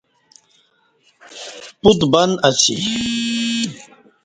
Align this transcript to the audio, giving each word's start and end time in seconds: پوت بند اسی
پوت 1.81 1.99
بند 2.11 2.33
اسی 2.47 2.75